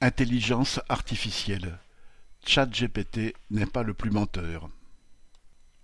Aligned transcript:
Intelligence 0.00 0.78
artificielle. 0.88 1.76
ChatGPT 2.46 3.34
n'est 3.50 3.66
pas 3.66 3.82
le 3.82 3.94
plus 3.94 4.12
menteur. 4.12 4.70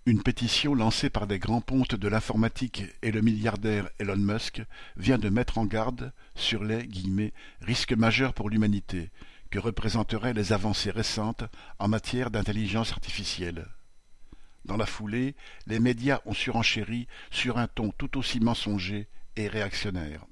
Une 0.05 0.23
pétition 0.23 0.73
lancée 0.73 1.09
par 1.09 1.27
des 1.27 1.37
grands 1.37 1.59
pontes 1.59 1.95
de 1.95 2.07
l'informatique 2.07 2.83
et 3.01 3.11
le 3.11 3.19
milliardaire 3.19 3.89
Elon 3.99 4.15
Musk 4.15 4.61
vient 4.95 5.17
de 5.17 5.27
mettre 5.27 5.57
en 5.57 5.65
garde 5.65 6.13
sur 6.33 6.63
les 6.63 6.87
«risques 7.61 7.91
majeurs 7.91 8.33
pour 8.33 8.49
l'humanité» 8.49 9.09
que 9.51 9.59
représenteraient 9.59 10.33
les 10.33 10.53
avancées 10.53 10.91
récentes 10.91 11.43
en 11.77 11.89
matière 11.89 12.31
d'intelligence 12.31 12.93
artificielle. 12.93 13.67
Dans 14.63 14.77
la 14.77 14.85
foulée, 14.85 15.35
les 15.67 15.81
médias 15.81 16.21
ont 16.25 16.33
surenchéri 16.33 17.09
sur 17.31 17.57
un 17.57 17.67
ton 17.67 17.91
tout 17.91 18.17
aussi 18.17 18.39
mensonger 18.39 19.09
et 19.35 19.49
réactionnaire. 19.49 20.25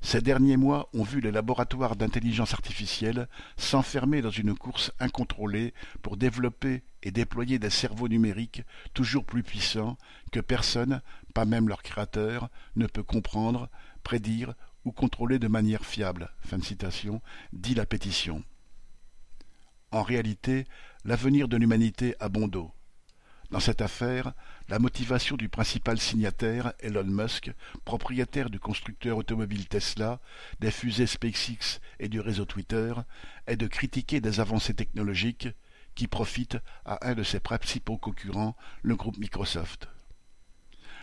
Ces 0.00 0.20
derniers 0.20 0.56
mois 0.56 0.88
ont 0.92 1.04
vu 1.04 1.20
les 1.20 1.30
laboratoires 1.30 1.96
d'intelligence 1.96 2.52
artificielle 2.52 3.28
s'enfermer 3.56 4.20
dans 4.20 4.30
une 4.30 4.54
course 4.54 4.92
incontrôlée 4.98 5.72
pour 6.02 6.16
développer 6.16 6.82
et 7.02 7.12
déployer 7.12 7.58
des 7.58 7.70
cerveaux 7.70 8.08
numériques 8.08 8.62
toujours 8.94 9.24
plus 9.24 9.42
puissants 9.42 9.96
que 10.32 10.40
personne, 10.40 11.00
pas 11.34 11.44
même 11.44 11.68
leur 11.68 11.82
créateur, 11.82 12.50
ne 12.76 12.86
peut 12.86 13.04
comprendre, 13.04 13.68
prédire 14.02 14.54
ou 14.84 14.92
contrôler 14.92 15.38
de 15.38 15.48
manière 15.48 15.84
fiable. 15.84 16.30
Fin 16.40 16.58
de 16.58 16.64
citation, 16.64 17.22
dit 17.52 17.74
la 17.74 17.86
pétition. 17.86 18.42
En 19.92 20.02
réalité, 20.02 20.66
l'avenir 21.04 21.48
de 21.48 21.56
l'humanité 21.56 22.16
a 22.18 22.28
bon 22.28 22.48
dos. 22.48 22.72
Dans 23.52 23.60
cette 23.60 23.82
affaire, 23.82 24.32
la 24.70 24.78
motivation 24.78 25.36
du 25.36 25.50
principal 25.50 26.00
signataire, 26.00 26.72
Elon 26.80 27.04
Musk, 27.04 27.52
propriétaire 27.84 28.48
du 28.48 28.58
constructeur 28.58 29.18
automobile 29.18 29.68
Tesla, 29.68 30.20
des 30.60 30.70
fusées 30.70 31.06
SpaceX 31.06 31.80
et 32.00 32.08
du 32.08 32.18
réseau 32.20 32.46
Twitter, 32.46 32.94
est 33.46 33.58
de 33.58 33.66
critiquer 33.66 34.22
des 34.22 34.40
avancées 34.40 34.72
technologiques 34.72 35.48
qui 35.94 36.08
profitent 36.08 36.56
à 36.86 37.06
un 37.06 37.14
de 37.14 37.22
ses 37.22 37.40
principaux 37.40 37.98
concurrents, 37.98 38.56
le 38.80 38.96
groupe 38.96 39.18
Microsoft. 39.18 39.86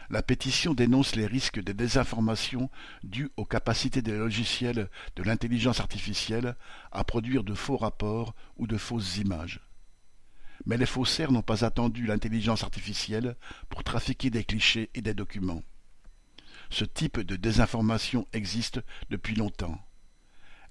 La 0.10 0.24
pétition 0.24 0.74
dénonce 0.74 1.16
les 1.16 1.28
risques 1.28 1.62
de 1.62 1.72
désinformation 1.72 2.72
dus 3.04 3.30
aux 3.38 3.46
capacités 3.46 4.02
des 4.02 4.18
logiciels 4.18 4.90
de 5.16 5.22
l'intelligence 5.22 5.82
artificielle 5.82 6.56
à 6.92 7.04
produire 7.04 7.44
de 7.44 7.54
faux 7.54 7.78
rapports 7.78 8.34
ou 8.58 8.66
de 8.66 8.78
fausses 8.78 9.18
images. 9.18 9.62
Mais 10.66 10.78
les 10.78 10.86
faussaires 10.86 11.32
n'ont 11.32 11.42
pas 11.42 11.66
attendu 11.66 12.06
l'intelligence 12.06 12.64
artificielle 12.64 13.36
pour 13.70 13.84
trafiquer 13.84 14.30
des 14.30 14.44
clichés 14.44 14.90
et 14.94 15.02
des 15.02 15.14
documents. 15.14 15.64
Ce 16.70 16.86
type 16.86 17.20
de 17.20 17.36
désinformation 17.36 18.28
existe 18.34 18.80
depuis 19.10 19.36
longtemps. 19.36 19.80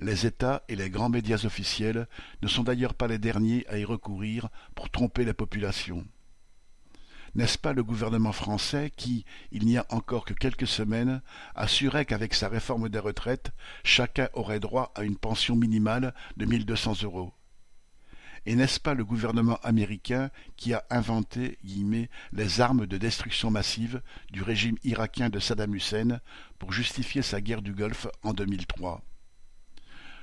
Les 0.01 0.27
États 0.27 0.63
et 0.69 0.77
les 0.77 0.91
grands 0.91 1.09
médias 1.09 1.43
officiels 1.45 2.07
ne 2.43 2.49
sont 2.49 2.63
d'ailleurs 2.63 2.95
pas 2.95 3.09
les 3.09 3.19
derniers 3.19 3.67
à 3.69 3.79
y 3.79 3.85
recourir 3.85 4.49
pour 4.77 4.91
tromper 4.91 5.25
la 5.25 5.35
population. 5.35 6.07
N'est-ce 7.35 7.59
pas 7.59 7.73
le 7.73 7.83
gouvernement 7.83 8.33
français 8.33 8.93
qui, 8.97 9.25
il 9.51 9.67
n'y 9.67 9.77
a 9.77 9.87
encore 9.91 10.25
que 10.25 10.35
quelques 10.35 10.67
semaines, 10.67 11.21
assurait 11.55 12.05
qu'avec 12.05 12.33
sa 12.33 12.49
réforme 12.49 12.89
des 12.89 12.99
retraites, 12.99 13.51
chacun 13.85 14.29
aurait 14.33 14.61
droit 14.61 14.93
à 14.95 15.03
une 15.03 15.17
pension 15.17 15.57
minimale 15.57 16.15
de 16.37 16.47
1200 16.47 17.03
euros? 17.03 17.33
Et 18.47 18.55
n'est-ce 18.55 18.81
pas 18.81 18.95
le 18.95 19.05
gouvernement 19.05 19.59
américain 19.63 20.31
qui 20.57 20.75
a 20.75 20.85
inventé 20.91 21.59
les 22.33 22.61
armes 22.61 22.87
de 22.87 22.99
destruction 22.99 23.51
massive 23.51 24.03
du 24.31 24.43
régime 24.43 24.77
irakien 24.85 25.31
de 25.31 25.39
Saddam 25.39 25.75
Hussein 25.75 26.21
pour 26.59 26.73
justifier 26.73 27.23
sa 27.23 27.41
guerre 27.41 27.63
du 27.63 27.73
Golfe 27.73 28.07
en 28.23 28.33
2003 28.33 29.03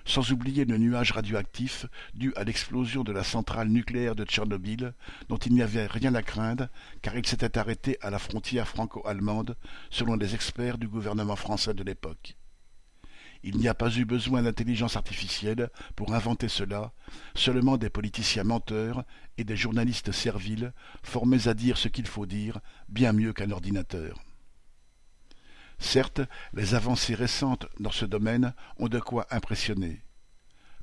sans 0.06 0.32
oublier 0.32 0.66
le 0.66 0.78
nuage 0.78 1.12
radioactif 1.12 1.88
dû 2.14 2.32
à 2.36 2.44
l'explosion 2.44 3.04
de 3.04 3.12
la 3.12 3.24
centrale 3.24 3.70
nucléaire 3.70 4.16
de 4.16 4.24
Tchernobyl, 4.24 4.94
dont 5.30 5.38
il 5.38 5.54
n'y 5.54 5.64
avait 5.64 5.88
rien 5.88 6.14
à 6.14 6.22
craindre, 6.22 6.70
car 7.02 7.18
il 7.18 7.26
s'était 7.26 7.58
arrêté 7.58 7.98
à 8.02 8.12
la 8.12 8.20
frontière 8.20 8.68
franco-allemande, 8.68 9.58
selon 9.90 10.16
les 10.16 10.36
experts 10.36 10.78
du 10.78 10.88
gouvernement 10.88 11.36
français 11.36 11.74
de 11.74 11.84
l'époque. 11.84 12.36
Il 13.44 13.58
n'y 13.58 13.68
a 13.68 13.74
pas 13.74 13.96
eu 13.96 14.06
besoin 14.06 14.42
d'intelligence 14.42 14.96
artificielle 14.96 15.70
pour 15.96 16.14
inventer 16.14 16.48
cela, 16.48 16.92
seulement 17.36 17.78
des 17.78 17.90
politiciens 17.90 18.44
menteurs 18.44 19.04
et 19.38 19.44
des 19.44 19.56
journalistes 19.56 20.12
serviles, 20.12 20.74
formés 21.04 21.48
à 21.48 21.54
dire 21.54 21.78
ce 21.78 21.88
qu'il 21.88 22.08
faut 22.08 22.26
dire, 22.26 22.60
bien 22.90 23.14
mieux 23.14 23.34
qu'un 23.34 23.52
ordinateur. 23.52 24.18
Certes, 25.78 26.22
les 26.54 26.74
avancées 26.74 27.16
récentes 27.16 27.68
dans 27.80 27.92
ce 27.92 28.06
domaine 28.06 28.54
ont 28.78 28.88
de 28.88 29.00
quoi 29.00 29.28
impressionner. 29.32 30.02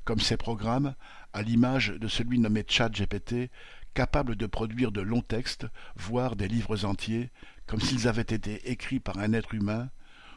Comme 0.05 0.19
ces 0.19 0.37
programmes, 0.37 0.95
à 1.33 1.41
l'image 1.41 1.89
de 1.89 2.07
celui 2.07 2.39
nommé 2.39 2.63
ChatGPT, 2.67 3.49
capables 3.93 4.35
de 4.35 4.45
produire 4.45 4.91
de 4.91 5.01
longs 5.01 5.21
textes, 5.21 5.67
voire 5.95 6.35
des 6.35 6.47
livres 6.47 6.85
entiers, 6.85 7.31
comme 7.67 7.79
s'ils 7.79 8.07
avaient 8.07 8.21
été 8.21 8.69
écrits 8.69 8.99
par 8.99 9.17
un 9.17 9.33
être 9.33 9.53
humain, 9.53 9.89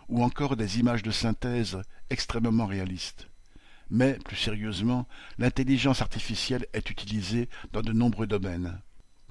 ou 0.08 0.22
encore 0.22 0.56
des 0.56 0.78
images 0.78 1.02
de 1.02 1.10
synthèse 1.10 1.80
extrêmement 2.10 2.66
réalistes. 2.66 3.28
Mais, 3.90 4.14
plus 4.24 4.36
sérieusement, 4.36 5.06
l'intelligence 5.38 6.02
artificielle 6.02 6.66
est 6.72 6.90
utilisée 6.90 7.48
dans 7.72 7.82
de 7.82 7.92
nombreux 7.92 8.26
domaines. 8.26 8.80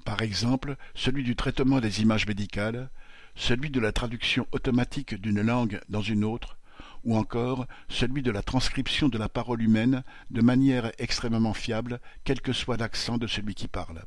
Par 0.04 0.22
exemple, 0.22 0.76
celui 0.94 1.24
du 1.24 1.36
traitement 1.36 1.80
des 1.80 2.00
images 2.00 2.26
médicales, 2.26 2.90
celui 3.34 3.70
de 3.70 3.80
la 3.80 3.92
traduction 3.92 4.46
automatique 4.52 5.14
d'une 5.20 5.42
langue 5.42 5.80
dans 5.88 6.00
une 6.00 6.24
autre, 6.24 6.56
ou 7.04 7.16
encore 7.16 7.66
celui 7.88 8.22
de 8.22 8.30
la 8.30 8.42
transcription 8.42 9.08
de 9.08 9.18
la 9.18 9.28
parole 9.28 9.62
humaine 9.62 10.04
de 10.30 10.40
manière 10.40 10.90
extrêmement 10.98 11.54
fiable, 11.54 12.00
quel 12.24 12.40
que 12.40 12.52
soit 12.52 12.76
l'accent 12.76 13.18
de 13.18 13.26
celui 13.26 13.54
qui 13.54 13.68
parle. 13.68 14.02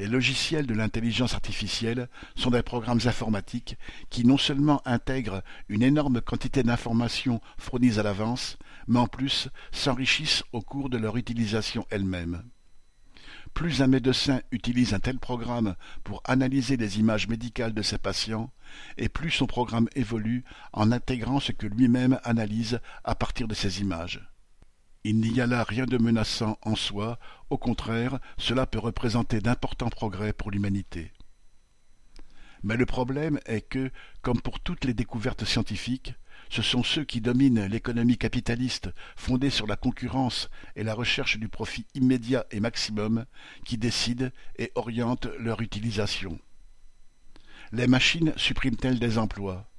Les 0.00 0.06
logiciels 0.06 0.66
de 0.66 0.72
l'intelligence 0.72 1.34
artificielle 1.34 2.08
sont 2.34 2.48
des 2.48 2.62
programmes 2.62 3.02
informatiques 3.04 3.76
qui 4.08 4.26
non 4.26 4.38
seulement 4.38 4.80
intègrent 4.86 5.42
une 5.68 5.82
énorme 5.82 6.22
quantité 6.22 6.62
d'informations 6.62 7.42
fournies 7.58 7.98
à 7.98 8.02
l'avance, 8.02 8.56
mais 8.88 8.98
en 8.98 9.06
plus 9.06 9.50
s'enrichissent 9.72 10.42
au 10.54 10.62
cours 10.62 10.88
de 10.88 10.96
leur 10.96 11.18
utilisation 11.18 11.86
elle-même. 11.90 12.44
Plus 13.52 13.82
un 13.82 13.88
médecin 13.88 14.40
utilise 14.52 14.94
un 14.94 15.00
tel 15.00 15.18
programme 15.18 15.76
pour 16.02 16.22
analyser 16.24 16.78
les 16.78 16.98
images 16.98 17.28
médicales 17.28 17.74
de 17.74 17.82
ses 17.82 17.98
patients, 17.98 18.50
et 18.96 19.10
plus 19.10 19.30
son 19.30 19.46
programme 19.46 19.90
évolue 19.96 20.44
en 20.72 20.92
intégrant 20.92 21.40
ce 21.40 21.52
que 21.52 21.66
lui-même 21.66 22.18
analyse 22.24 22.80
à 23.04 23.14
partir 23.14 23.48
de 23.48 23.54
ces 23.54 23.82
images. 23.82 24.29
Il 25.02 25.18
n'y 25.20 25.40
a 25.40 25.46
là 25.46 25.64
rien 25.64 25.86
de 25.86 25.96
menaçant 25.96 26.58
en 26.62 26.76
soi, 26.76 27.18
au 27.48 27.56
contraire, 27.56 28.18
cela 28.36 28.66
peut 28.66 28.78
représenter 28.78 29.40
d'importants 29.40 29.88
progrès 29.88 30.34
pour 30.34 30.50
l'humanité. 30.50 31.12
Mais 32.62 32.76
le 32.76 32.84
problème 32.84 33.40
est 33.46 33.62
que, 33.62 33.90
comme 34.20 34.42
pour 34.42 34.60
toutes 34.60 34.84
les 34.84 34.92
découvertes 34.92 35.46
scientifiques, 35.46 36.14
ce 36.50 36.60
sont 36.60 36.82
ceux 36.82 37.04
qui 37.04 37.22
dominent 37.22 37.64
l'économie 37.66 38.18
capitaliste 38.18 38.90
fondée 39.16 39.50
sur 39.50 39.66
la 39.66 39.76
concurrence 39.76 40.50
et 40.76 40.82
la 40.82 40.94
recherche 40.94 41.38
du 41.38 41.48
profit 41.48 41.86
immédiat 41.94 42.44
et 42.50 42.60
maximum 42.60 43.24
qui 43.64 43.78
décident 43.78 44.28
et 44.58 44.72
orientent 44.74 45.28
leur 45.38 45.62
utilisation. 45.62 46.38
Les 47.72 47.86
machines 47.86 48.34
suppriment-elles 48.36 48.98
des 48.98 49.16
emplois? 49.16 49.69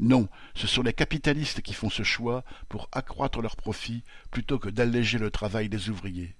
Non, 0.00 0.28
ce 0.54 0.66
sont 0.66 0.82
les 0.82 0.94
capitalistes 0.94 1.60
qui 1.60 1.74
font 1.74 1.90
ce 1.90 2.02
choix 2.02 2.42
pour 2.70 2.88
accroître 2.90 3.42
leurs 3.42 3.56
profits 3.56 4.02
plutôt 4.30 4.58
que 4.58 4.70
d'alléger 4.70 5.18
le 5.18 5.30
travail 5.30 5.68
des 5.68 5.90
ouvriers. 5.90 6.36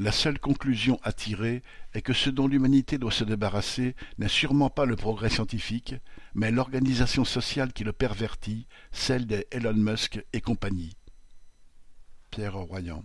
La 0.00 0.10
seule 0.10 0.40
conclusion 0.40 0.98
à 1.04 1.12
tirer 1.12 1.62
est 1.94 2.02
que 2.02 2.12
ce 2.12 2.28
dont 2.28 2.48
l'humanité 2.48 2.98
doit 2.98 3.12
se 3.12 3.22
débarrasser 3.22 3.94
n'est 4.18 4.26
sûrement 4.26 4.68
pas 4.68 4.84
le 4.84 4.96
progrès 4.96 5.30
scientifique, 5.30 5.94
mais 6.34 6.50
l'organisation 6.50 7.24
sociale 7.24 7.72
qui 7.72 7.84
le 7.84 7.92
pervertit, 7.92 8.66
celle 8.90 9.26
des 9.26 9.46
Elon 9.52 9.74
Musk 9.74 10.20
et 10.32 10.40
compagnie. 10.40 10.96
Pierre 12.32 12.54
Royan 12.56 13.04